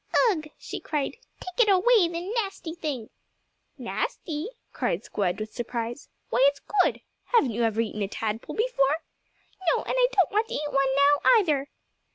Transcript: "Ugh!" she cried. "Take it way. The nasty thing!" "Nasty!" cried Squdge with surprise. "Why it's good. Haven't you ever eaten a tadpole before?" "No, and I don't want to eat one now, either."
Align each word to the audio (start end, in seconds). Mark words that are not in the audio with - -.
"Ugh!" 0.31 0.47
she 0.57 0.79
cried. 0.79 1.17
"Take 1.39 1.67
it 1.69 1.83
way. 1.85 2.07
The 2.07 2.33
nasty 2.41 2.73
thing!" 2.73 3.11
"Nasty!" 3.77 4.47
cried 4.73 5.03
Squdge 5.03 5.39
with 5.39 5.53
surprise. 5.53 6.09
"Why 6.31 6.43
it's 6.49 6.59
good. 6.81 7.01
Haven't 7.25 7.51
you 7.51 7.61
ever 7.61 7.81
eaten 7.81 8.01
a 8.01 8.07
tadpole 8.07 8.55
before?" 8.55 8.95
"No, 9.75 9.83
and 9.83 9.93
I 9.95 10.07
don't 10.11 10.31
want 10.31 10.47
to 10.47 10.55
eat 10.55 10.71
one 10.71 10.89
now, 10.95 11.39
either." 11.41 11.69